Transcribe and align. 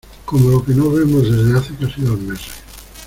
como 0.25 0.49
la 0.49 0.65
que 0.65 0.73
no 0.73 0.89
vemos 0.89 1.21
desde 1.29 1.55
hace 1.59 1.75
casi 1.75 2.01
dos 2.01 2.19
meses. 2.21 2.53